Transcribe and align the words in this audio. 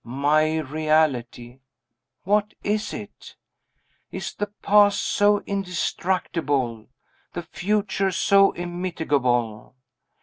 My 0.03 0.57
reality! 0.57 1.59
what 2.23 2.55
is 2.63 2.91
it? 2.91 3.35
Is 4.11 4.33
the 4.33 4.47
past 4.63 4.99
so 4.99 5.41
indestructible? 5.41 6.87
the 7.33 7.43
future 7.43 8.09
so 8.09 8.51
immitigable? 8.53 9.75